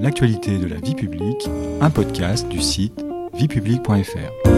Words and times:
L'actualité 0.00 0.58
de 0.58 0.66
la 0.66 0.76
vie 0.76 0.94
publique, 0.94 1.48
un 1.80 1.90
podcast 1.90 2.48
du 2.48 2.60
site 2.60 3.04
viepublique.fr. 3.34 4.48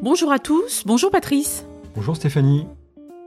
Bonjour 0.00 0.30
à 0.30 0.38
tous, 0.38 0.84
bonjour 0.86 1.10
Patrice. 1.10 1.64
Bonjour 1.96 2.14
Stéphanie. 2.14 2.66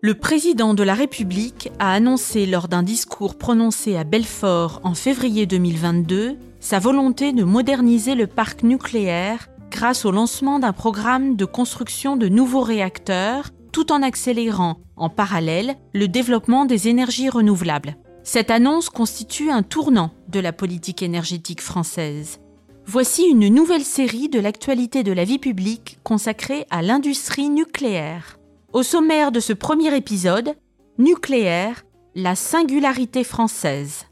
Le 0.02 0.13
président 0.13 0.74
de 0.74 0.83
la 0.83 0.94
République 0.94 1.69
a 1.79 1.92
annoncé 1.92 2.46
lors 2.46 2.69
d'un 2.69 2.83
discours 2.83 3.38
prononcé 3.38 3.97
à 3.97 4.06
Belfort 4.06 4.79
en 4.85 4.94
février 4.94 5.46
2022 5.47 6.38
sa 6.62 6.79
volonté 6.79 7.33
de 7.33 7.44
moderniser 7.44 8.15
le 8.15 8.26
parc 8.26 8.63
nucléaire 8.63 9.49
grâce 9.69 10.06
au 10.06 10.12
lancement 10.12 10.60
d'un 10.60 10.74
programme 10.74 11.35
de 11.35 11.44
construction 11.44 12.15
de 12.15 12.29
nouveaux 12.29 12.62
réacteurs 12.62 13.49
tout 13.72 13.92
en 13.92 14.01
accélérant 14.01 14.78
en 14.96 15.10
parallèle 15.10 15.76
le 15.94 16.08
développement 16.08 16.66
des 16.66 16.88
énergies 16.88 17.30
renouvelables. 17.30 17.98
Cette 18.23 18.52
annonce 18.52 18.90
constitue 18.90 19.50
un 19.50 19.63
tournant 19.63 20.12
de 20.27 20.40
la 20.40 20.54
politique 20.54 21.02
énergétique 21.02 21.62
française. 21.62 22.40
Voici 22.86 23.23
une 23.23 23.48
nouvelle 23.48 23.84
série 23.84 24.30
de 24.30 24.40
l'actualité 24.40 25.04
de 25.04 25.12
la 25.12 25.23
vie 25.23 25.40
publique 25.40 25.99
consacrée 26.04 26.66
à 26.70 26.82
l'industrie 26.82 27.49
nucléaire. 27.49 28.38
Au 28.73 28.84
sommaire 28.84 29.32
de 29.32 29.40
ce 29.40 29.54
premier 29.54 29.96
épisode, 29.96 30.55
Nucléaire, 30.98 31.84
la 32.16 32.35
singularité 32.35 33.24
française. 33.24 34.05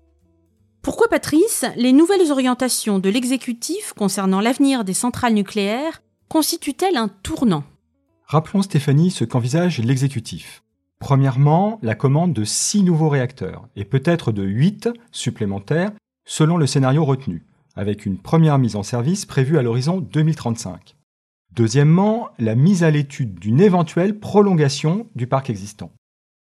Pourquoi, 0.82 1.08
Patrice, 1.10 1.66
les 1.76 1.92
nouvelles 1.92 2.32
orientations 2.32 3.00
de 3.00 3.10
l'exécutif 3.10 3.94
concernant 3.94 4.40
l'avenir 4.40 4.84
des 4.86 4.94
centrales 4.94 5.34
nucléaires 5.34 6.02
constituent-elles 6.30 6.98
un 6.98 7.10
tournant? 7.10 7.64
Rappelons 8.32 8.62
Stéphanie 8.62 9.10
ce 9.10 9.24
qu'envisage 9.24 9.80
l'exécutif. 9.80 10.62
Premièrement, 11.00 11.80
la 11.82 11.96
commande 11.96 12.32
de 12.32 12.44
six 12.44 12.84
nouveaux 12.84 13.10
réacteurs 13.10 13.68
et 13.76 13.86
peut-être 13.86 14.32
de 14.32 14.44
huit 14.44 14.88
supplémentaires 15.12 15.90
selon 16.28 16.56
le 16.58 16.68
scénario 16.68 17.04
retenu, 17.04 17.48
avec 17.76 18.06
une 18.06 18.20
première 18.20 18.60
mise 18.60 18.76
en 18.76 18.84
service 18.84 19.26
prévue 19.26 19.58
à 19.58 19.64
l'horizon 19.64 20.00
2035. 20.00 20.96
Deuxièmement, 21.56 22.30
la 22.38 22.54
mise 22.54 22.84
à 22.84 22.92
l'étude 22.92 23.40
d'une 23.40 23.60
éventuelle 23.60 24.20
prolongation 24.20 25.08
du 25.16 25.26
parc 25.26 25.50
existant. 25.50 25.92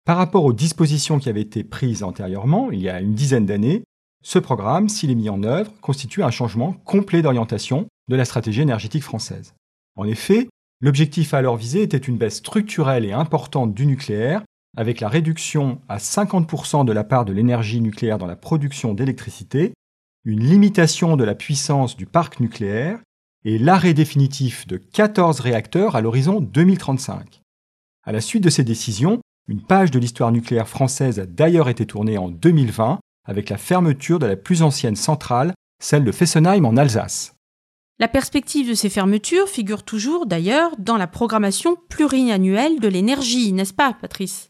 Par 0.06 0.18
rapport 0.18 0.44
aux 0.44 0.54
dispositions 0.54 1.20
qui 1.20 1.30
avaient 1.30 1.42
été 1.42 1.64
prises 1.64 2.02
antérieurement, 2.02 2.72
il 2.72 2.82
y 2.82 2.90
a 2.90 3.00
une 3.00 3.14
dizaine 3.14 3.46
d'années, 3.46 3.84
ce 4.24 4.40
programme, 4.40 4.90
s'il 4.90 5.12
est 5.12 5.16
mis 5.16 5.30
en 5.30 5.44
œuvre, 5.44 5.72
constitue 5.82 6.24
un 6.24 6.32
changement 6.32 6.74
complet 6.84 7.22
d'orientation 7.22 7.86
de 8.08 8.16
la 8.16 8.26
stratégie 8.26 8.62
énergétique 8.62 9.04
française. 9.04 9.54
En 9.96 10.06
effet, 10.08 10.50
l'objectif 10.82 11.34
alors 11.34 11.58
visé 11.58 11.82
était 11.82 11.98
une 11.98 12.18
baisse 12.18 12.38
structurelle 12.38 13.06
et 13.06 13.12
importante 13.12 13.74
du 13.74 13.86
nucléaire, 13.86 14.44
avec 14.78 15.00
la 15.00 15.10
réduction 15.10 15.82
à 15.88 15.98
50% 15.98 16.86
de 16.86 16.92
la 16.92 17.04
part 17.04 17.26
de 17.26 17.34
l'énergie 17.34 17.82
nucléaire 17.82 18.18
dans 18.18 18.28
la 18.28 18.36
production 18.36 18.94
d'électricité, 18.94 19.74
une 20.26 20.44
limitation 20.44 21.18
de 21.18 21.24
la 21.24 21.36
puissance 21.36 21.96
du 21.96 22.06
parc 22.06 22.40
nucléaire 22.40 23.00
et 23.46 23.58
l'arrêt 23.58 23.94
définitif 23.94 24.68
de 24.68 24.78
14 24.78 25.40
réacteurs 25.40 25.96
à 25.96 26.02
l'horizon 26.02 26.42
2035. 26.42 27.42
À 28.04 28.12
la 28.12 28.22
suite 28.22 28.44
de 28.44 28.50
ces 28.50 28.64
décisions, 28.64 29.22
une 29.48 29.62
page 29.62 29.92
de 29.92 30.00
l'histoire 30.00 30.32
nucléaire 30.32 30.68
française 30.68 31.20
a 31.20 31.28
d'ailleurs 31.28 31.70
été 31.70 31.86
tournée 31.86 32.18
en 32.18 32.30
2020 32.30 33.00
avec 33.28 33.50
la 33.50 33.58
fermeture 33.58 34.20
de 34.20 34.26
la 34.26 34.36
plus 34.36 34.64
ancienne 34.64 34.96
centrale, 34.96 35.54
celle 35.82 36.04
de 36.04 36.12
Fessenheim 36.12 36.66
en 36.66 36.78
Alsace. 36.78 37.35
La 37.98 38.10
perspective 38.10 38.68
de 38.68 38.74
ces 38.74 38.90
fermetures 38.90 39.48
figure 39.48 39.84
toujours 39.84 40.26
d'ailleurs 40.26 40.72
dans 40.80 40.98
la 40.98 41.08
programmation 41.08 41.78
pluriannuelle 41.88 42.82
de 42.82 42.90
l'énergie, 42.90 43.54
n'est-ce 43.54 43.74
pas, 43.74 43.94
Patrice? 43.94 44.50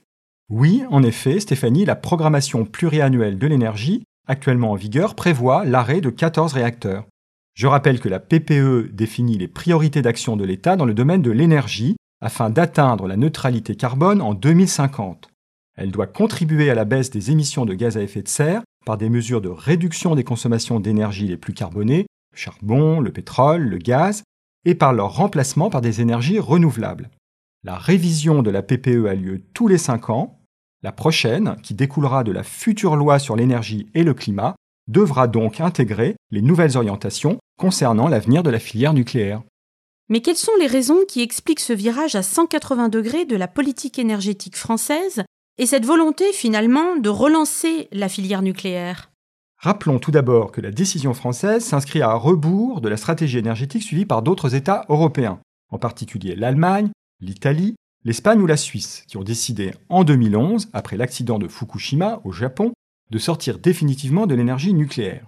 Oui, 0.50 0.82
en 0.90 1.04
effet, 1.04 1.40
Stéphanie, 1.40 1.86
la 1.86 1.96
programmation 1.96 2.66
pluriannuelle 2.66 3.38
de 3.38 3.46
l'énergie, 3.46 4.04
actuellement 4.28 4.72
en 4.72 4.76
vigueur, 4.76 5.14
prévoit 5.14 5.64
l'arrêt 5.64 6.02
de 6.02 6.10
14 6.10 6.54
réacteurs. 6.54 7.06
Je 7.54 7.68
rappelle 7.68 8.00
que 8.00 8.10
la 8.10 8.20
PPE 8.20 8.90
définit 8.92 9.38
les 9.38 9.48
priorités 9.48 10.02
d'action 10.02 10.36
de 10.38 10.44
l'État 10.44 10.76
dans 10.76 10.86
le 10.86 10.96
domaine 10.96 11.22
de 11.22 11.30
l'énergie 11.32 11.98
afin 12.22 12.50
d'atteindre 12.50 13.08
la 13.08 13.16
neutralité 13.16 13.76
carbone 13.76 14.24
en 14.24 14.34
2050. 14.34 15.30
Elle 15.78 15.92
doit 15.92 16.08
contribuer 16.08 16.72
à 16.72 16.76
la 16.76 16.86
baisse 16.86 17.12
des 17.12 17.30
émissions 17.30 17.66
de 17.66 17.76
gaz 17.76 17.96
à 17.96 18.02
effet 18.02 18.24
de 18.24 18.28
serre 18.28 18.64
par 18.88 18.98
des 18.98 19.10
mesures 19.10 19.42
de 19.42 19.50
réduction 19.50 20.16
des 20.16 20.24
consommations 20.24 20.80
d'énergie 20.80 21.28
les 21.28 21.38
plus 21.38 21.54
carbonées, 21.54 22.08
le 22.36 22.40
charbon, 22.40 23.00
le 23.00 23.12
pétrole, 23.12 23.64
le 23.64 23.78
gaz, 23.78 24.24
et 24.66 24.76
par 24.76 24.94
leur 24.94 25.16
remplacement 25.16 25.70
par 25.70 25.82
des 25.82 26.02
énergies 26.02 26.40
renouvelables. 26.40 27.10
La 27.64 27.78
révision 27.78 28.44
de 28.44 28.52
la 28.52 28.62
PPE 28.62 29.08
a 29.08 29.16
lieu 29.16 29.42
tous 29.54 29.68
les 29.68 29.78
cinq 29.78 30.10
ans. 30.10 30.40
La 30.84 30.92
prochaine, 30.92 31.56
qui 31.64 31.74
découlera 31.74 32.24
de 32.24 32.32
la 32.32 32.44
future 32.44 32.96
loi 32.96 33.18
sur 33.18 33.36
l'énergie 33.36 33.88
et 33.96 34.04
le 34.04 34.14
climat, 34.14 34.56
devra 34.88 35.28
donc 35.28 35.62
intégrer 35.62 36.16
les 36.30 36.42
nouvelles 36.42 36.78
orientations 36.78 37.40
concernant 37.58 38.08
l'avenir 38.08 38.44
de 38.44 38.52
la 38.52 38.60
filière 38.60 38.94
nucléaire. 38.94 39.42
Mais 40.10 40.22
quelles 40.22 40.36
sont 40.36 40.56
les 40.60 40.68
raisons 40.68 41.00
qui 41.08 41.22
expliquent 41.22 41.60
ce 41.60 41.74
virage 41.74 42.14
à 42.14 42.22
180 42.22 42.90
degrés 42.90 43.26
de 43.26 43.36
la 43.36 43.48
politique 43.48 43.98
énergétique 43.98 44.58
française 44.58 45.24
et 45.58 45.66
cette 45.66 45.86
volonté 45.86 46.32
finalement 46.34 46.98
de 46.98 47.10
relancer 47.10 47.88
la 47.92 48.10
filière 48.10 48.44
nucléaire? 48.44 49.10
Rappelons 49.66 49.98
tout 49.98 50.12
d'abord 50.12 50.52
que 50.52 50.62
la 50.62 50.70
décision 50.70 51.16
française 51.16 51.66
s'inscrit 51.66 52.04
à 52.04 52.14
rebours 52.14 52.82
de 52.82 52.88
la 52.88 52.98
stratégie 52.98 53.40
énergétique 53.40 53.82
suivie 53.82 54.06
par 54.06 54.22
d'autres 54.22 54.54
États 54.54 54.86
européens, 54.90 55.40
en 55.72 55.80
particulier 55.80 56.36
l'Allemagne, 56.36 56.92
l'Italie, 57.20 57.74
l'Espagne 58.04 58.40
ou 58.40 58.46
la 58.46 58.58
Suisse, 58.58 59.04
qui 59.08 59.18
ont 59.18 59.24
décidé 59.24 59.74
en 59.90 60.04
2011, 60.04 60.70
après 60.72 60.98
l'accident 60.98 61.40
de 61.40 61.48
Fukushima 61.48 62.22
au 62.26 62.32
Japon, 62.32 62.74
de 63.10 63.18
sortir 63.18 63.58
définitivement 63.58 64.28
de 64.28 64.36
l'énergie 64.36 64.72
nucléaire. 64.72 65.26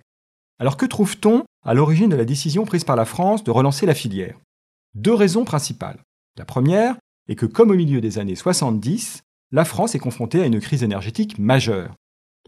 Alors 0.59 0.77
que 0.77 0.85
trouve-t-on 0.85 1.43
à 1.65 1.73
l'origine 1.73 2.09
de 2.09 2.15
la 2.15 2.23
décision 2.23 2.63
prise 2.63 2.83
par 2.83 2.95
la 2.95 3.05
France 3.05 3.43
de 3.43 3.49
relancer 3.49 3.87
la 3.87 3.95
filière? 3.95 4.37
Deux 4.93 5.15
raisons 5.15 5.45
principales. 5.45 6.03
La 6.37 6.45
première 6.45 6.95
est 7.27 7.35
que 7.35 7.47
comme 7.47 7.71
au 7.71 7.75
milieu 7.75 8.01
des 8.01 8.19
années 8.19 8.35
70, 8.35 9.23
la 9.51 9.65
France 9.65 9.95
est 9.95 9.99
confrontée 9.99 10.43
à 10.43 10.45
une 10.45 10.59
crise 10.59 10.83
énergétique 10.83 11.39
majeure. 11.39 11.95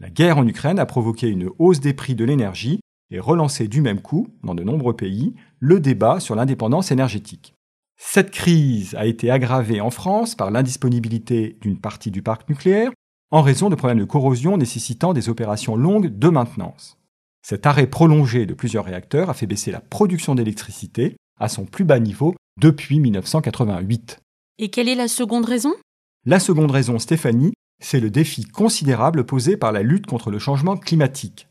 La 0.00 0.08
guerre 0.08 0.38
en 0.38 0.46
Ukraine 0.46 0.78
a 0.78 0.86
provoqué 0.86 1.28
une 1.28 1.50
hausse 1.58 1.80
des 1.80 1.92
prix 1.92 2.14
de 2.14 2.24
l'énergie 2.24 2.80
et 3.10 3.20
relancé 3.20 3.68
du 3.68 3.82
même 3.82 4.00
coup, 4.00 4.28
dans 4.42 4.54
de 4.54 4.62
nombreux 4.62 4.96
pays, 4.96 5.34
le 5.58 5.78
débat 5.78 6.20
sur 6.20 6.34
l'indépendance 6.34 6.90
énergétique. 6.90 7.52
Cette 7.98 8.30
crise 8.30 8.94
a 8.94 9.04
été 9.04 9.30
aggravée 9.30 9.82
en 9.82 9.90
France 9.90 10.34
par 10.34 10.50
l'indisponibilité 10.50 11.58
d'une 11.60 11.78
partie 11.78 12.10
du 12.10 12.22
parc 12.22 12.48
nucléaire 12.48 12.92
en 13.30 13.42
raison 13.42 13.68
de 13.68 13.74
problèmes 13.74 13.98
de 13.98 14.04
corrosion 14.04 14.56
nécessitant 14.56 15.12
des 15.12 15.28
opérations 15.28 15.76
longues 15.76 16.08
de 16.08 16.28
maintenance. 16.30 16.96
Cet 17.46 17.66
arrêt 17.66 17.86
prolongé 17.86 18.46
de 18.46 18.54
plusieurs 18.54 18.86
réacteurs 18.86 19.28
a 19.28 19.34
fait 19.34 19.46
baisser 19.46 19.70
la 19.70 19.80
production 19.80 20.34
d'électricité 20.34 21.16
à 21.38 21.50
son 21.50 21.66
plus 21.66 21.84
bas 21.84 22.00
niveau 22.00 22.34
depuis 22.58 23.00
1988. 23.00 24.18
Et 24.58 24.70
quelle 24.70 24.88
est 24.88 24.94
la 24.94 25.08
seconde 25.08 25.44
raison? 25.44 25.74
La 26.26 26.40
seconde 26.40 26.70
raison, 26.70 26.98
Stéphanie, 26.98 27.52
c'est 27.80 28.00
le 28.00 28.10
défi 28.10 28.44
considérable 28.44 29.24
posé 29.24 29.56
par 29.56 29.72
la 29.72 29.82
lutte 29.82 30.06
contre 30.06 30.30
le 30.30 30.38
changement 30.38 30.76
climatique. 30.76 31.48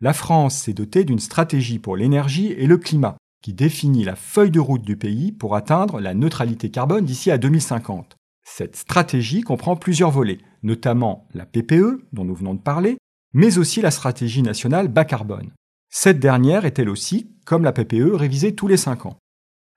La 0.00 0.12
France 0.12 0.56
s'est 0.56 0.72
dotée 0.72 1.04
d'une 1.04 1.18
stratégie 1.18 1.78
pour 1.78 1.96
l'énergie 1.96 2.52
et 2.52 2.66
le 2.66 2.78
climat, 2.78 3.16
qui 3.42 3.52
définit 3.52 4.04
la 4.04 4.16
feuille 4.16 4.50
de 4.50 4.60
route 4.60 4.82
du 4.82 4.96
pays 4.96 5.32
pour 5.32 5.56
atteindre 5.56 6.00
la 6.00 6.14
neutralité 6.14 6.70
carbone 6.70 7.04
d'ici 7.04 7.30
à 7.30 7.38
2050. 7.38 8.16
Cette 8.44 8.76
stratégie 8.76 9.42
comprend 9.42 9.76
plusieurs 9.76 10.10
volets, 10.10 10.38
notamment 10.62 11.28
la 11.34 11.46
PPE, 11.46 12.06
dont 12.12 12.24
nous 12.24 12.34
venons 12.34 12.54
de 12.54 12.60
parler, 12.60 12.98
mais 13.32 13.58
aussi 13.58 13.80
la 13.80 13.90
stratégie 13.90 14.42
nationale 14.42 14.88
bas 14.88 15.04
carbone. 15.04 15.52
Cette 15.90 16.20
dernière 16.20 16.64
est 16.64 16.78
elle 16.78 16.88
aussi, 16.88 17.30
comme 17.44 17.64
la 17.64 17.72
PPE, 17.72 18.14
révisée 18.14 18.54
tous 18.54 18.68
les 18.68 18.76
cinq 18.76 19.06
ans. 19.06 19.18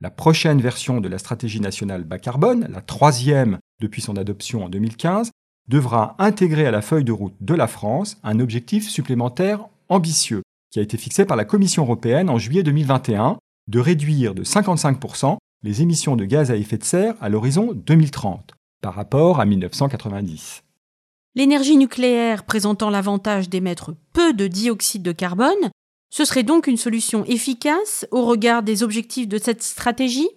La 0.01 0.09
prochaine 0.09 0.61
version 0.61 1.01
de 1.01 1.07
la 1.07 1.17
stratégie 1.17 1.61
nationale 1.61 2.03
bas 2.03 2.19
carbone, 2.19 2.67
la 2.69 2.81
troisième 2.81 3.59
depuis 3.81 4.01
son 4.01 4.17
adoption 4.17 4.63
en 4.65 4.69
2015, 4.69 5.31
devra 5.67 6.15
intégrer 6.19 6.65
à 6.65 6.71
la 6.71 6.81
feuille 6.81 7.03
de 7.03 7.11
route 7.11 7.35
de 7.41 7.53
la 7.53 7.67
France 7.67 8.17
un 8.23 8.39
objectif 8.39 8.89
supplémentaire 8.89 9.67
ambitieux 9.89 10.41
qui 10.71 10.79
a 10.79 10.81
été 10.81 10.97
fixé 10.97 11.25
par 11.25 11.37
la 11.37 11.45
Commission 11.45 11.83
européenne 11.83 12.29
en 12.29 12.37
juillet 12.37 12.63
2021 12.63 13.37
de 13.67 13.79
réduire 13.79 14.35
de 14.35 14.43
55% 14.43 15.37
les 15.63 15.81
émissions 15.81 16.15
de 16.15 16.25
gaz 16.25 16.51
à 16.51 16.55
effet 16.55 16.77
de 16.77 16.83
serre 16.83 17.15
à 17.21 17.29
l'horizon 17.29 17.73
2030 17.73 18.53
par 18.81 18.93
rapport 18.93 19.39
à 19.39 19.45
1990. 19.45 20.63
L'énergie 21.33 21.77
nucléaire 21.77 22.43
présentant 22.43 22.89
l'avantage 22.89 23.49
d'émettre 23.49 23.95
peu 24.13 24.33
de 24.33 24.47
dioxyde 24.47 25.03
de 25.03 25.11
carbone, 25.11 25.71
ce 26.11 26.23
serait 26.23 26.43
donc 26.43 26.67
une 26.67 26.77
solution 26.77 27.25
efficace 27.25 28.05
au 28.11 28.25
regard 28.25 28.63
des 28.63 28.83
objectifs 28.83 29.27
de 29.27 29.37
cette 29.37 29.63
stratégie? 29.63 30.29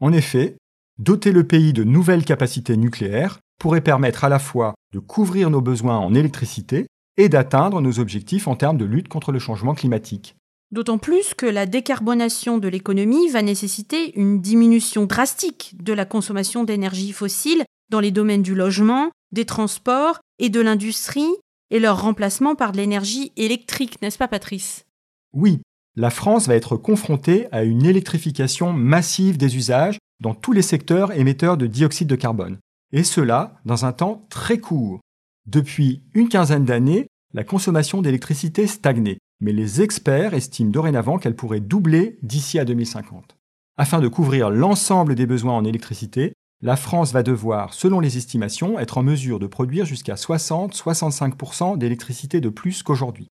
En 0.00 0.12
effet, 0.12 0.56
Doter 1.00 1.32
le 1.32 1.46
pays 1.46 1.72
de 1.72 1.82
nouvelles 1.82 2.26
capacités 2.26 2.76
nucléaires 2.76 3.40
pourrait 3.60 3.82
permettre 3.82 4.24
à 4.24 4.28
la 4.28 4.40
fois 4.40 4.74
de 4.92 4.98
couvrir 4.98 5.50
nos 5.50 5.60
besoins 5.60 5.98
en 5.98 6.14
électricité 6.14 6.86
et 7.16 7.28
d'atteindre 7.28 7.80
nos 7.80 8.00
objectifs 8.00 8.48
en 8.48 8.56
termes 8.56 8.78
de 8.78 8.84
lutte 8.84 9.08
contre 9.08 9.30
le 9.30 9.38
changement 9.38 9.74
climatique. 9.74 10.34
D'autant 10.72 10.98
plus 10.98 11.34
que 11.34 11.46
la 11.46 11.66
décarbonation 11.66 12.58
de 12.58 12.68
l'économie 12.68 13.28
va 13.28 13.42
nécessiter 13.42 14.18
une 14.18 14.40
diminution 14.40 15.04
drastique 15.04 15.74
de 15.82 15.92
la 15.92 16.06
consommation 16.06 16.64
d'énergie 16.64 17.12
fossile 17.12 17.64
dans 17.90 18.00
les 18.00 18.12
domaines 18.12 18.42
du 18.42 18.54
logement, 18.54 19.10
des 19.32 19.44
transports 19.44 20.20
et 20.38 20.48
de 20.48 20.60
l'industrie, 20.60 21.36
et 21.70 21.80
leur 21.80 22.02
remplacement 22.02 22.54
par 22.54 22.72
de 22.72 22.78
l'énergie 22.78 23.32
électrique, 23.36 24.00
n'est-ce 24.00 24.18
pas 24.18 24.28
Patrice? 24.28 24.84
Oui, 25.32 25.60
la 25.96 26.10
France 26.10 26.46
va 26.46 26.54
être 26.54 26.76
confrontée 26.76 27.46
à 27.52 27.64
une 27.64 27.84
électrification 27.84 28.72
massive 28.72 29.36
des 29.36 29.56
usages 29.56 29.98
dans 30.20 30.34
tous 30.34 30.52
les 30.52 30.62
secteurs 30.62 31.12
émetteurs 31.12 31.56
de 31.56 31.66
dioxyde 31.66 32.08
de 32.08 32.16
carbone, 32.16 32.58
et 32.92 33.04
cela 33.04 33.60
dans 33.64 33.84
un 33.84 33.92
temps 33.92 34.26
très 34.30 34.58
court. 34.58 35.00
Depuis 35.46 36.02
une 36.14 36.28
quinzaine 36.28 36.64
d'années, 36.64 37.06
la 37.32 37.44
consommation 37.44 38.02
d'électricité 38.02 38.66
stagnait, 38.66 39.18
mais 39.40 39.52
les 39.52 39.82
experts 39.82 40.34
estiment 40.34 40.70
dorénavant 40.70 41.18
qu'elle 41.18 41.36
pourrait 41.36 41.60
doubler 41.60 42.18
d'ici 42.22 42.58
à 42.58 42.64
2050. 42.64 43.36
Afin 43.76 44.00
de 44.00 44.08
couvrir 44.08 44.50
l'ensemble 44.50 45.14
des 45.14 45.26
besoins 45.26 45.56
en 45.56 45.64
électricité, 45.64 46.34
la 46.62 46.76
France 46.76 47.12
va 47.12 47.22
devoir, 47.22 47.72
selon 47.72 48.00
les 48.00 48.18
estimations, 48.18 48.78
être 48.78 48.98
en 48.98 49.02
mesure 49.02 49.38
de 49.38 49.46
produire 49.46 49.86
jusqu'à 49.86 50.14
60-65% 50.14 51.78
d'électricité 51.78 52.40
de 52.40 52.50
plus 52.50 52.82
qu'aujourd'hui. 52.82 53.28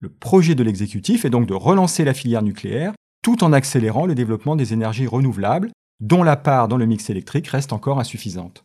Le 0.00 0.10
projet 0.10 0.54
de 0.54 0.62
l'exécutif 0.62 1.24
est 1.24 1.30
donc 1.30 1.46
de 1.46 1.54
relancer 1.54 2.04
la 2.04 2.12
filière 2.12 2.42
nucléaire 2.42 2.92
tout 3.22 3.42
en 3.42 3.52
accélérant 3.52 4.06
le 4.06 4.14
développement 4.14 4.54
des 4.54 4.72
énergies 4.72 5.06
renouvelables, 5.06 5.70
dont 6.00 6.22
la 6.22 6.36
part 6.36 6.68
dans 6.68 6.76
le 6.76 6.86
mix 6.86 7.08
électrique 7.08 7.48
reste 7.48 7.72
encore 7.72 7.98
insuffisante. 7.98 8.62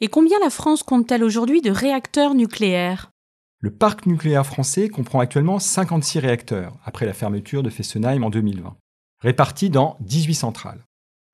Et 0.00 0.06
combien 0.06 0.38
la 0.38 0.50
France 0.50 0.84
compte-t-elle 0.84 1.24
aujourd'hui 1.24 1.60
de 1.60 1.72
réacteurs 1.72 2.34
nucléaires? 2.34 3.10
Le 3.58 3.72
parc 3.72 4.06
nucléaire 4.06 4.46
français 4.46 4.88
comprend 4.88 5.18
actuellement 5.18 5.58
56 5.58 6.20
réacteurs, 6.20 6.76
après 6.84 7.04
la 7.04 7.12
fermeture 7.12 7.64
de 7.64 7.70
Fessenheim 7.70 8.22
en 8.22 8.30
2020, 8.30 8.76
répartis 9.20 9.70
dans 9.70 9.96
18 9.98 10.34
centrales. 10.34 10.84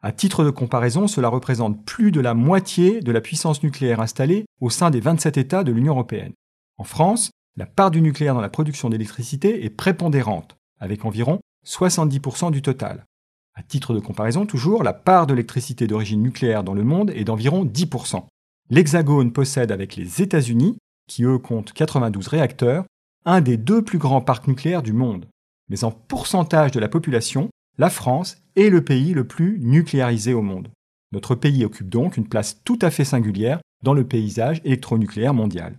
À 0.01 0.13
titre 0.13 0.45
de 0.45 0.49
comparaison, 0.51 1.09
cela 1.09 1.29
représente 1.29 1.85
plus 1.85 2.11
de 2.11 2.23
la 2.23 2.33
moitié 2.33 3.03
de 3.03 3.13
la 3.13 3.21
puissance 3.21 3.63
nucléaire 3.63 4.01
installée 4.01 4.47
au 4.63 4.71
sein 4.71 4.91
des 4.91 5.01
27 5.01 5.37
États 5.37 5.63
de 5.63 5.73
l'Union 5.73 5.93
européenne. 5.93 6.33
En 6.79 6.85
France, 6.85 7.33
la 7.59 7.67
part 7.67 7.91
du 7.91 8.01
nucléaire 8.01 8.35
dans 8.35 8.41
la 8.41 8.49
production 8.49 8.89
d'électricité 8.89 9.67
est 9.67 9.71
prépondérante, 9.71 10.57
avec 10.81 11.05
environ 11.05 11.39
70% 11.67 12.51
du 12.51 12.63
total. 12.63 13.05
À 13.55 13.63
titre 13.63 13.93
de 13.93 14.01
comparaison, 14.01 14.47
toujours, 14.47 14.83
la 14.83 14.95
part 14.95 15.27
d'électricité 15.27 15.87
d'origine 15.87 16.23
nucléaire 16.23 16.65
dans 16.65 16.75
le 16.75 16.83
monde 16.83 17.11
est 17.11 17.25
d'environ 17.25 17.67
10%. 17.67 18.25
L'Hexagone 18.71 19.33
possède 19.33 19.73
avec 19.73 19.95
les 19.97 20.23
États-Unis, 20.23 20.79
qui 21.07 21.25
eux 21.25 21.39
comptent 21.39 21.73
92 21.73 22.29
réacteurs, 22.29 22.85
un 23.27 23.41
des 23.41 23.57
deux 23.57 23.83
plus 23.83 23.99
grands 23.99 24.23
parcs 24.23 24.49
nucléaires 24.49 24.83
du 24.83 24.93
monde. 24.93 25.27
Mais 25.69 25.85
en 25.85 25.91
pourcentage 25.91 26.71
de 26.71 26.81
la 26.81 26.89
population, 26.89 27.51
la 27.77 27.91
France 27.91 28.39
est 28.57 28.71
le 28.71 28.83
pays 28.83 29.13
le 29.13 29.27
plus 29.27 29.59
nucléarisé 29.61 30.33
au 30.33 30.43
monde. 30.43 30.71
Notre 31.13 31.35
pays 31.35 31.65
occupe 31.65 31.89
donc 31.89 32.17
une 32.17 32.29
place 32.29 32.63
tout 32.65 32.79
à 32.83 32.91
fait 32.91 33.05
singulière 33.05 33.61
dans 33.83 33.95
le 33.95 34.07
paysage 34.07 34.61
électronucléaire 34.65 35.35
mondial. 35.35 35.79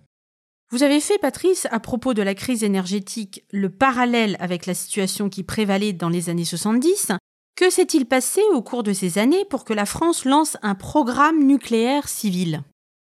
Vous 0.72 0.84
avez 0.84 1.00
fait, 1.00 1.18
Patrice, 1.18 1.68
à 1.72 1.80
propos 1.80 2.14
de 2.14 2.22
la 2.22 2.36
crise 2.36 2.64
énergétique, 2.64 3.46
le 3.52 3.70
parallèle 3.70 4.38
avec 4.40 4.66
la 4.66 4.74
situation 4.74 5.30
qui 5.30 5.44
prévalait 5.44 5.94
dans 5.94 6.10
les 6.10 6.30
années 6.30 6.46
70. 6.46 7.12
Que 7.56 7.70
s'est-il 7.70 8.06
passé 8.06 8.42
au 8.54 8.62
cours 8.62 8.84
de 8.84 8.94
ces 8.94 9.18
années 9.18 9.46
pour 9.50 9.64
que 9.64 9.74
la 9.74 9.86
France 9.86 10.26
lance 10.26 10.58
un 10.62 10.76
programme 10.76 11.46
nucléaire 11.46 12.10
civil? 12.10 12.64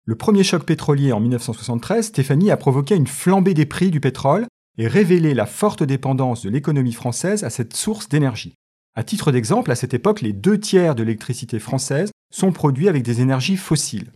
Le 0.06 0.16
premier 0.16 0.44
choc 0.44 0.66
pétrolier 0.66 1.14
en 1.14 1.22
1973, 1.22 2.08
Stéphanie 2.08 2.52
a 2.52 2.58
provoqué 2.58 2.96
une 2.96 3.08
flambée 3.08 3.54
des 3.54 3.66
prix 3.66 3.90
du 3.90 4.02
pétrole 4.02 4.48
et 4.78 4.88
révélé 4.88 5.34
la 5.34 5.46
forte 5.46 5.82
dépendance 5.82 6.44
de 6.44 6.50
l'économie 6.50 6.92
française 6.92 7.46
à 7.46 7.50
cette 7.50 7.74
source 7.74 8.10
d'énergie. 8.10 8.54
À 8.96 9.04
titre 9.04 9.32
d'exemple, 9.32 9.72
à 9.72 9.76
cette 9.76 9.94
époque, 9.94 10.20
les 10.20 10.34
deux 10.34 10.60
tiers 10.60 10.96
de 10.96 11.04
l'électricité 11.04 11.58
française 11.58 12.12
sont 12.34 12.52
produits 12.52 12.90
avec 12.90 13.04
des 13.04 13.22
énergies 13.22 13.56
fossiles. 13.56 14.12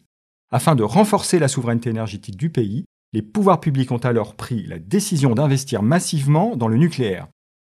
Afin 0.51 0.75
de 0.75 0.83
renforcer 0.83 1.39
la 1.39 1.47
souveraineté 1.47 1.89
énergétique 1.89 2.35
du 2.35 2.49
pays, 2.49 2.83
les 3.13 3.21
pouvoirs 3.21 3.61
publics 3.61 3.91
ont 3.91 3.97
alors 3.97 4.35
pris 4.35 4.67
la 4.67 4.79
décision 4.79 5.35
d'investir 5.35 5.83
massivement 5.83 6.57
dans 6.57 6.67
le 6.67 6.77
nucléaire. 6.77 7.27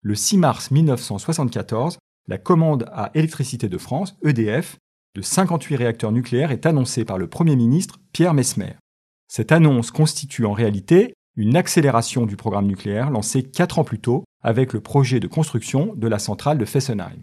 Le 0.03 0.15
6 0.15 0.37
mars 0.37 0.71
1974, 0.71 1.97
la 2.29 2.37
commande 2.37 2.87
à 2.93 3.11
Électricité 3.15 3.71
de 3.71 3.79
France, 3.79 4.17
EDF, 4.23 4.77
de 5.15 5.23
58 5.23 5.77
réacteurs 5.77 6.13
nucléaires 6.13 6.53
est 6.53 6.67
annoncée 6.67 7.05
par 7.05 7.19
le 7.19 7.27
Premier 7.27 7.57
ministre 7.57 7.99
Pierre 8.13 8.35
Mesmer. 8.35 8.75
Cette 9.29 9.53
annonce 9.53 9.91
constitue 9.91 10.47
en 10.47 10.53
réalité 10.53 11.15
une 11.37 11.57
accélération 11.57 12.27
du 12.27 12.37
programme 12.37 12.67
nucléaire 12.67 13.11
lancé 13.11 13.43
quatre 13.43 13.79
ans 13.79 13.85
plus 13.85 13.99
tôt 13.99 14.25
avec 14.43 14.73
le 14.73 14.81
projet 14.81 15.21
de 15.21 15.27
construction 15.27 15.93
de 15.97 16.09
la 16.09 16.19
centrale 16.19 16.59
de 16.59 16.65
Fessenheim. 16.65 17.23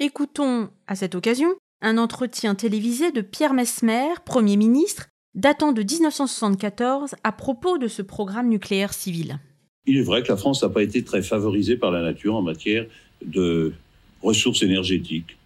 Écoutons 0.00 0.70
à 0.86 0.94
cette 0.96 1.14
occasion 1.14 1.48
un 1.82 1.98
entretien 1.98 2.54
télévisé 2.54 3.12
de 3.12 3.20
Pierre 3.20 3.52
Mesmer, 3.52 4.14
Premier 4.24 4.56
ministre, 4.56 5.08
datant 5.34 5.72
de 5.72 5.82
1974 5.82 7.16
à 7.22 7.32
propos 7.32 7.78
de 7.78 7.88
ce 7.88 8.02
programme 8.02 8.48
nucléaire 8.48 8.94
civil. 8.94 9.38
Il 9.86 9.98
est 9.98 10.02
vrai 10.02 10.22
que 10.22 10.28
la 10.28 10.36
France 10.36 10.62
n'a 10.62 10.68
pas 10.68 10.82
été 10.82 11.04
très 11.04 11.22
favorisée 11.22 11.76
par 11.76 11.90
la 11.90 12.00
nature 12.00 12.36
en 12.36 12.42
matière 12.42 12.86
de 13.24 13.74
ressources 14.22 14.62
énergétiques. 14.62 15.36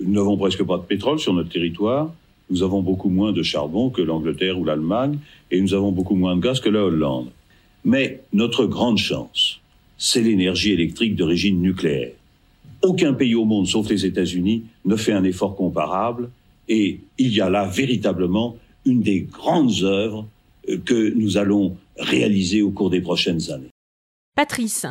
Nous 0.00 0.12
n'avons 0.12 0.36
presque 0.36 0.62
pas 0.64 0.78
de 0.78 0.82
pétrole 0.82 1.18
sur 1.18 1.32
notre 1.34 1.50
territoire, 1.50 2.12
nous 2.50 2.62
avons 2.62 2.82
beaucoup 2.82 3.08
moins 3.08 3.32
de 3.32 3.42
charbon 3.42 3.90
que 3.90 4.02
l'Angleterre 4.02 4.58
ou 4.58 4.64
l'Allemagne, 4.64 5.18
et 5.50 5.60
nous 5.60 5.74
avons 5.74 5.92
beaucoup 5.92 6.14
moins 6.14 6.36
de 6.36 6.40
gaz 6.40 6.60
que 6.60 6.68
la 6.68 6.84
Hollande. 6.84 7.30
Mais 7.84 8.20
notre 8.32 8.66
grande 8.66 8.98
chance, 8.98 9.60
c'est 9.96 10.22
l'énergie 10.22 10.72
électrique 10.72 11.16
d'origine 11.16 11.60
nucléaire. 11.60 12.12
Aucun 12.82 13.14
pays 13.14 13.34
au 13.34 13.44
monde, 13.44 13.66
sauf 13.66 13.88
les 13.88 14.04
États-Unis, 14.04 14.64
ne 14.84 14.96
fait 14.96 15.12
un 15.12 15.24
effort 15.24 15.56
comparable, 15.56 16.30
et 16.68 17.00
il 17.18 17.32
y 17.32 17.40
a 17.40 17.48
là 17.48 17.66
véritablement 17.66 18.56
une 18.84 19.00
des 19.00 19.20
grandes 19.20 19.82
œuvres 19.82 20.26
euh, 20.68 20.78
que 20.84 21.12
nous 21.14 21.36
allons 21.38 21.76
réaliser 21.96 22.62
au 22.62 22.70
cours 22.70 22.90
des 22.90 23.00
prochaines 23.00 23.50
années. 23.50 23.70
Patrice, 24.36 24.86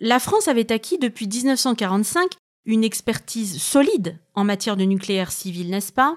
la 0.00 0.18
France 0.18 0.48
avait 0.48 0.72
acquis 0.72 0.98
depuis 0.98 1.26
1945 1.26 2.30
une 2.66 2.84
expertise 2.84 3.60
solide 3.60 4.18
en 4.34 4.44
matière 4.44 4.76
de 4.76 4.84
nucléaire 4.84 5.32
civil, 5.32 5.70
n'est-ce 5.70 5.92
pas? 5.92 6.16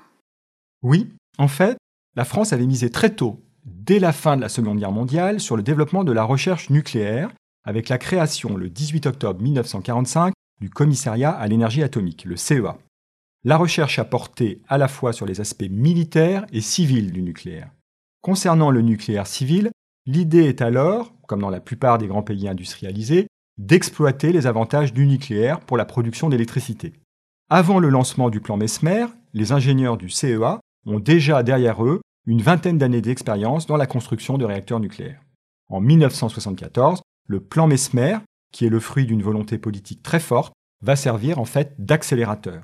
Oui, 0.81 1.09
en 1.37 1.47
fait, 1.47 1.77
la 2.15 2.25
France 2.25 2.53
avait 2.53 2.65
misé 2.65 2.89
très 2.89 3.13
tôt, 3.13 3.43
dès 3.65 3.99
la 3.99 4.13
fin 4.13 4.37
de 4.37 4.41
la 4.41 4.49
Seconde 4.49 4.79
Guerre 4.79 4.91
mondiale, 4.91 5.39
sur 5.39 5.57
le 5.57 5.63
développement 5.63 6.03
de 6.03 6.11
la 6.11 6.23
recherche 6.23 6.69
nucléaire, 6.69 7.29
avec 7.65 7.89
la 7.89 7.97
création 7.97 8.55
le 8.55 8.69
18 8.69 9.07
octobre 9.07 9.41
1945 9.41 10.33
du 10.61 10.69
Commissariat 10.69 11.31
à 11.31 11.47
l'énergie 11.47 11.83
atomique, 11.83 12.25
le 12.25 12.37
CEA. 12.37 12.77
La 13.43 13.57
recherche 13.57 13.99
a 13.99 14.05
porté 14.05 14.61
à 14.67 14.77
la 14.77 14.87
fois 14.87 15.13
sur 15.13 15.25
les 15.25 15.41
aspects 15.41 15.69
militaires 15.69 16.45
et 16.51 16.61
civils 16.61 17.11
du 17.11 17.21
nucléaire. 17.21 17.69
Concernant 18.21 18.71
le 18.71 18.81
nucléaire 18.81 19.27
civil, 19.27 19.69
l'idée 20.05 20.45
est 20.45 20.61
alors, 20.61 21.13
comme 21.27 21.41
dans 21.41 21.49
la 21.49 21.59
plupart 21.59 21.97
des 21.97 22.07
grands 22.07 22.23
pays 22.23 22.47
industrialisés, 22.47 23.27
d'exploiter 23.57 24.31
les 24.31 24.47
avantages 24.47 24.93
du 24.93 25.07
nucléaire 25.07 25.59
pour 25.59 25.77
la 25.77 25.85
production 25.85 26.29
d'électricité. 26.29 26.93
Avant 27.49 27.79
le 27.79 27.89
lancement 27.89 28.29
du 28.29 28.41
plan 28.41 28.57
Mesmer, 28.57 29.05
les 29.33 29.51
ingénieurs 29.51 29.97
du 29.97 30.09
CEA 30.09 30.59
ont 30.85 30.99
déjà 30.99 31.43
derrière 31.43 31.83
eux 31.83 32.01
une 32.25 32.41
vingtaine 32.41 32.77
d'années 32.77 33.01
d'expérience 33.01 33.67
dans 33.67 33.77
la 33.77 33.87
construction 33.87 34.37
de 34.37 34.45
réacteurs 34.45 34.79
nucléaires. 34.79 35.21
En 35.69 35.79
1974, 35.79 37.01
le 37.27 37.39
plan 37.39 37.67
Mesmer, 37.67 38.17
qui 38.51 38.65
est 38.65 38.69
le 38.69 38.79
fruit 38.79 39.05
d'une 39.05 39.23
volonté 39.23 39.57
politique 39.57 40.03
très 40.03 40.19
forte, 40.19 40.53
va 40.81 40.95
servir 40.95 41.39
en 41.39 41.45
fait 41.45 41.73
d'accélérateur. 41.79 42.63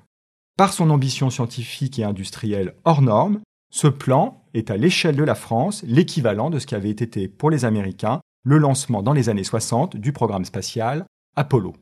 Par 0.57 0.73
son 0.73 0.89
ambition 0.89 1.29
scientifique 1.29 1.97
et 1.97 2.03
industrielle 2.03 2.75
hors 2.83 3.01
norme, 3.01 3.39
ce 3.71 3.87
plan 3.87 4.43
est 4.53 4.69
à 4.69 4.77
l'échelle 4.77 5.15
de 5.15 5.23
la 5.23 5.35
France 5.35 5.83
l'équivalent 5.87 6.49
de 6.49 6.59
ce 6.59 6.67
qu'avait 6.67 6.91
été 6.91 7.27
pour 7.27 7.49
les 7.49 7.65
Américains 7.65 8.19
le 8.43 8.57
lancement 8.57 9.01
dans 9.01 9.13
les 9.13 9.29
années 9.29 9.43
60 9.43 9.97
du 9.97 10.11
programme 10.11 10.45
spatial 10.45 11.05
Apollo. 11.35 11.73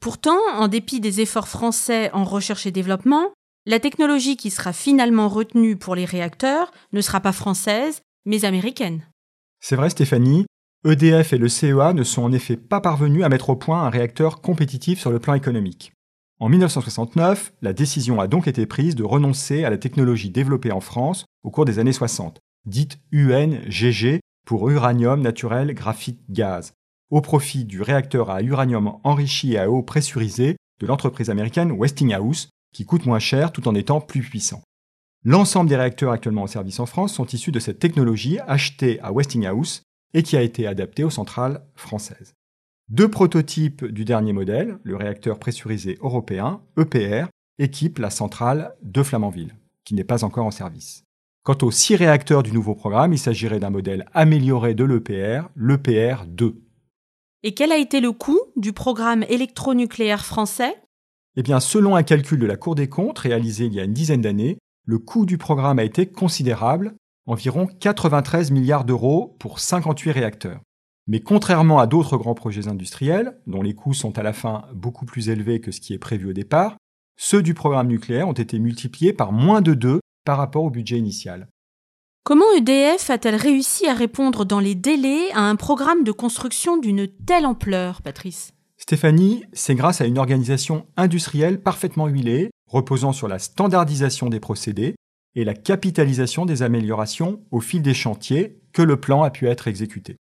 Pourtant, 0.00 0.38
en 0.54 0.68
dépit 0.68 1.00
des 1.00 1.20
efforts 1.20 1.48
français 1.48 2.10
en 2.12 2.24
recherche 2.24 2.66
et 2.66 2.70
développement, 2.70 3.32
la 3.66 3.80
technologie 3.80 4.36
qui 4.36 4.50
sera 4.50 4.72
finalement 4.72 5.28
retenue 5.28 5.76
pour 5.76 5.94
les 5.94 6.04
réacteurs 6.04 6.70
ne 6.92 7.00
sera 7.00 7.20
pas 7.20 7.32
française, 7.32 8.00
mais 8.24 8.44
américaine. 8.44 9.02
C'est 9.60 9.76
vrai 9.76 9.90
Stéphanie, 9.90 10.46
EDF 10.86 11.32
et 11.32 11.38
le 11.38 11.48
CEA 11.48 11.92
ne 11.92 12.04
sont 12.04 12.22
en 12.22 12.32
effet 12.32 12.56
pas 12.56 12.80
parvenus 12.80 13.24
à 13.24 13.28
mettre 13.28 13.50
au 13.50 13.56
point 13.56 13.82
un 13.82 13.90
réacteur 13.90 14.40
compétitif 14.40 15.00
sur 15.00 15.10
le 15.10 15.18
plan 15.18 15.34
économique. 15.34 15.92
En 16.40 16.48
1969, 16.48 17.52
la 17.62 17.72
décision 17.72 18.20
a 18.20 18.28
donc 18.28 18.46
été 18.46 18.64
prise 18.64 18.94
de 18.94 19.02
renoncer 19.02 19.64
à 19.64 19.70
la 19.70 19.78
technologie 19.78 20.30
développée 20.30 20.70
en 20.70 20.80
France 20.80 21.24
au 21.42 21.50
cours 21.50 21.64
des 21.64 21.80
années 21.80 21.92
60, 21.92 22.38
dite 22.64 23.00
UNGG 23.12 24.20
pour 24.48 24.70
uranium 24.70 25.20
naturel 25.20 25.74
graphite 25.74 26.22
gaz, 26.30 26.72
au 27.10 27.20
profit 27.20 27.66
du 27.66 27.82
réacteur 27.82 28.30
à 28.30 28.40
uranium 28.40 28.94
enrichi 29.04 29.58
à 29.58 29.70
eau 29.70 29.82
pressurisée 29.82 30.56
de 30.80 30.86
l'entreprise 30.86 31.28
américaine 31.28 31.70
Westinghouse, 31.70 32.48
qui 32.72 32.86
coûte 32.86 33.04
moins 33.04 33.18
cher 33.18 33.52
tout 33.52 33.68
en 33.68 33.74
étant 33.74 34.00
plus 34.00 34.22
puissant. 34.22 34.62
L'ensemble 35.22 35.68
des 35.68 35.76
réacteurs 35.76 36.12
actuellement 36.12 36.44
en 36.44 36.46
service 36.46 36.80
en 36.80 36.86
France 36.86 37.12
sont 37.12 37.26
issus 37.26 37.52
de 37.52 37.58
cette 37.58 37.78
technologie 37.78 38.38
achetée 38.46 38.98
à 39.00 39.12
Westinghouse 39.12 39.82
et 40.14 40.22
qui 40.22 40.34
a 40.34 40.40
été 40.40 40.66
adaptée 40.66 41.04
aux 41.04 41.10
centrales 41.10 41.62
françaises. 41.74 42.32
Deux 42.88 43.10
prototypes 43.10 43.84
du 43.84 44.06
dernier 44.06 44.32
modèle, 44.32 44.78
le 44.82 44.96
réacteur 44.96 45.38
pressurisé 45.38 45.98
européen, 46.00 46.62
EPR, 46.78 47.26
équipent 47.58 47.98
la 47.98 48.08
centrale 48.08 48.74
de 48.82 49.02
Flamanville, 49.02 49.54
qui 49.84 49.92
n'est 49.92 50.04
pas 50.04 50.24
encore 50.24 50.46
en 50.46 50.50
service. 50.50 51.04
Quant 51.48 51.56
aux 51.62 51.70
six 51.70 51.96
réacteurs 51.96 52.42
du 52.42 52.52
nouveau 52.52 52.74
programme, 52.74 53.14
il 53.14 53.18
s'agirait 53.18 53.58
d'un 53.58 53.70
modèle 53.70 54.04
amélioré 54.12 54.74
de 54.74 54.84
l'EPR, 54.84 55.48
l'EPR 55.56 56.26
2. 56.26 56.60
Et 57.42 57.54
quel 57.54 57.72
a 57.72 57.78
été 57.78 58.02
le 58.02 58.12
coût 58.12 58.38
du 58.56 58.74
programme 58.74 59.22
électronucléaire 59.30 60.26
français? 60.26 60.76
Eh 61.36 61.42
bien, 61.42 61.58
selon 61.58 61.96
un 61.96 62.02
calcul 62.02 62.38
de 62.38 62.44
la 62.44 62.58
Cour 62.58 62.74
des 62.74 62.90
comptes 62.90 63.20
réalisé 63.20 63.64
il 63.64 63.72
y 63.72 63.80
a 63.80 63.84
une 63.84 63.94
dizaine 63.94 64.20
d'années, 64.20 64.58
le 64.84 64.98
coût 64.98 65.24
du 65.24 65.38
programme 65.38 65.78
a 65.78 65.84
été 65.84 66.04
considérable, 66.04 66.96
environ 67.24 67.66
93 67.66 68.50
milliards 68.50 68.84
d'euros 68.84 69.34
pour 69.38 69.58
58 69.58 70.10
réacteurs. 70.10 70.60
Mais 71.06 71.20
contrairement 71.20 71.78
à 71.78 71.86
d'autres 71.86 72.18
grands 72.18 72.34
projets 72.34 72.68
industriels, 72.68 73.38
dont 73.46 73.62
les 73.62 73.74
coûts 73.74 73.94
sont 73.94 74.18
à 74.18 74.22
la 74.22 74.34
fin 74.34 74.66
beaucoup 74.74 75.06
plus 75.06 75.30
élevés 75.30 75.62
que 75.62 75.72
ce 75.72 75.80
qui 75.80 75.94
est 75.94 75.98
prévu 75.98 76.28
au 76.28 76.34
départ, 76.34 76.76
ceux 77.16 77.42
du 77.42 77.54
programme 77.54 77.88
nucléaire 77.88 78.28
ont 78.28 78.34
été 78.34 78.58
multipliés 78.58 79.14
par 79.14 79.32
moins 79.32 79.62
de 79.62 79.72
2 79.72 80.00
par 80.28 80.36
rapport 80.36 80.64
au 80.64 80.68
budget 80.68 80.98
initial. 80.98 81.48
Comment 82.22 82.44
EDF 82.54 83.08
a-t-elle 83.08 83.34
réussi 83.34 83.86
à 83.86 83.94
répondre 83.94 84.44
dans 84.44 84.60
les 84.60 84.74
délais 84.74 85.30
à 85.32 85.40
un 85.40 85.56
programme 85.56 86.04
de 86.04 86.12
construction 86.12 86.76
d'une 86.76 87.08
telle 87.08 87.46
ampleur, 87.46 88.02
Patrice? 88.02 88.52
Stéphanie, 88.76 89.44
c'est 89.54 89.74
grâce 89.74 90.02
à 90.02 90.04
une 90.04 90.18
organisation 90.18 90.86
industrielle 90.98 91.62
parfaitement 91.62 92.08
huilée, 92.08 92.50
reposant 92.66 93.14
sur 93.14 93.26
la 93.26 93.38
standardisation 93.38 94.28
des 94.28 94.38
procédés 94.38 94.96
et 95.34 95.46
la 95.46 95.54
capitalisation 95.54 96.44
des 96.44 96.62
améliorations 96.62 97.40
au 97.50 97.62
fil 97.62 97.80
des 97.80 97.94
chantiers 97.94 98.60
que 98.74 98.82
le 98.82 99.00
plan 99.00 99.22
a 99.22 99.30
pu 99.30 99.46
être 99.46 99.66
exécuté. 99.66 100.18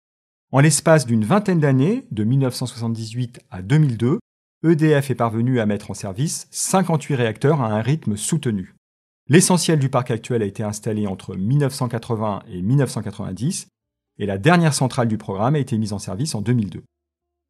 En 0.53 0.61
l'espace 0.61 1.05
d'une 1.05 1.25
vingtaine 1.25 1.59
d'années, 1.59 2.07
de 2.11 2.23
1978 2.23 3.41
à 3.51 3.61
2002, 3.61 4.19
EDF 4.63 5.11
est 5.11 5.15
parvenu 5.15 5.59
à 5.59 5.65
mettre 5.65 5.91
en 5.91 5.95
service 5.95 6.47
58 6.51 7.15
réacteurs 7.15 7.59
à 7.59 7.73
un 7.73 7.81
rythme 7.81 8.15
soutenu. 8.15 8.76
L'essentiel 9.29 9.77
du 9.77 9.89
parc 9.89 10.09
actuel 10.09 10.41
a 10.41 10.45
été 10.45 10.63
installé 10.63 11.05
entre 11.05 11.35
1980 11.35 12.43
et 12.47 12.61
1990, 12.61 13.67
et 14.19 14.25
la 14.25 14.37
dernière 14.37 14.73
centrale 14.73 15.09
du 15.09 15.17
programme 15.17 15.55
a 15.55 15.59
été 15.59 15.77
mise 15.77 15.91
en 15.91 15.99
service 15.99 16.33
en 16.33 16.41
2002. 16.41 16.81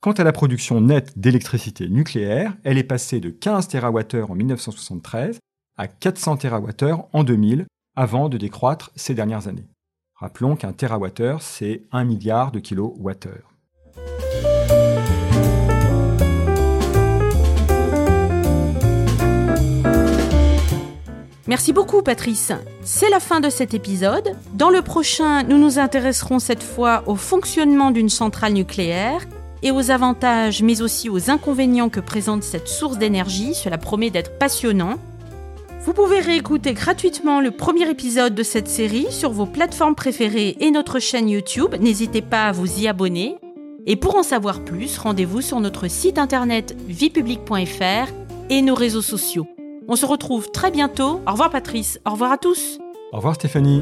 Quant 0.01 0.13
à 0.13 0.23
la 0.23 0.31
production 0.31 0.81
nette 0.81 1.19
d'électricité 1.19 1.87
nucléaire, 1.87 2.57
elle 2.63 2.79
est 2.79 2.83
passée 2.83 3.19
de 3.19 3.29
15 3.29 3.67
TWh 3.67 4.23
en 4.27 4.33
1973 4.33 5.39
à 5.77 5.87
400 5.87 6.37
TWh 6.37 7.07
en 7.13 7.23
2000, 7.23 7.67
avant 7.95 8.27
de 8.29 8.37
décroître 8.37 8.91
ces 8.95 9.13
dernières 9.13 9.47
années. 9.47 9.67
Rappelons 10.15 10.55
qu'un 10.55 10.73
TWh, 10.73 11.39
c'est 11.39 11.83
1 11.91 12.03
milliard 12.05 12.51
de 12.51 12.59
kilowattheures. 12.59 13.53
Merci 21.47 21.71
beaucoup 21.71 22.01
Patrice. 22.01 22.51
C'est 22.81 23.09
la 23.09 23.21
fin 23.21 23.39
de 23.39 23.49
cet 23.49 23.73
épisode. 23.73 24.35
Dans 24.53 24.69
le 24.69 24.81
prochain, 24.81 25.43
nous 25.43 25.57
nous 25.57 25.79
intéresserons 25.79 26.39
cette 26.39 26.63
fois 26.63 27.03
au 27.05 27.15
fonctionnement 27.15 27.91
d'une 27.91 28.09
centrale 28.09 28.51
nucléaire 28.51 29.21
et 29.63 29.71
aux 29.71 29.89
avantages 29.89 30.61
mais 30.61 30.81
aussi 30.81 31.09
aux 31.09 31.29
inconvénients 31.29 31.87
que 31.87 32.01
présente 32.01 32.43
cette 32.43 32.67
source 32.67 32.97
d'énergie. 32.97 33.53
Cela 33.53 33.77
promet 33.77 34.09
d'être 34.09 34.37
passionnant. 34.37 34.95
Vous 35.85 35.93
pouvez 35.93 36.19
réécouter 36.19 36.73
gratuitement 36.73 37.39
le 37.39 37.51
premier 37.51 37.89
épisode 37.89 38.35
de 38.35 38.43
cette 38.43 38.67
série 38.67 39.07
sur 39.09 39.31
vos 39.31 39.45
plateformes 39.45 39.95
préférées 39.95 40.57
et 40.59 40.69
notre 40.69 40.99
chaîne 40.99 41.29
YouTube. 41.29 41.75
N'hésitez 41.79 42.21
pas 42.21 42.47
à 42.47 42.51
vous 42.51 42.81
y 42.81 42.89
abonner. 42.89 43.37
Et 43.85 43.95
pour 43.95 44.17
en 44.17 44.23
savoir 44.23 44.65
plus, 44.65 44.97
rendez-vous 44.97 45.39
sur 45.39 45.61
notre 45.61 45.87
site 45.87 46.17
internet 46.17 46.75
viepublic.fr 46.89 48.11
et 48.49 48.61
nos 48.61 48.75
réseaux 48.75 49.01
sociaux. 49.01 49.47
On 49.87 49.95
se 49.95 50.05
retrouve 50.05 50.51
très 50.51 50.71
bientôt. 50.71 51.21
Au 51.27 51.31
revoir 51.31 51.49
Patrice. 51.49 51.99
Au 52.05 52.11
revoir 52.11 52.31
à 52.31 52.37
tous. 52.37 52.79
Au 53.13 53.17
revoir 53.17 53.35
Stéphanie. 53.35 53.81